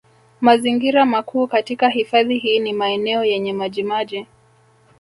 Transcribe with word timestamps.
Mazingira 0.41 1.05
makuu 1.05 1.47
katika 1.47 1.89
hifadhi 1.89 2.37
hii 2.37 2.59
ni 2.59 2.73
maeneo 2.73 3.23
yenye 3.23 3.53
maji 3.53 3.83
maji 3.83 4.27